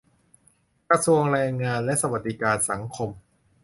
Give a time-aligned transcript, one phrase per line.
[0.89, 3.09] กระทรวงแรงงานและสวัสดิการสังคม